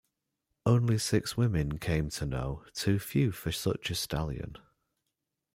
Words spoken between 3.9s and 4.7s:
a stallion.